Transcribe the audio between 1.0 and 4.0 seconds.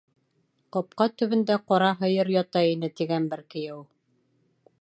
төбөндә ҡара һыйыр ята ине, тигән бер кейәү.